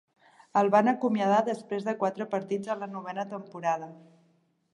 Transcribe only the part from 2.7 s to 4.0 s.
en la novena temporada.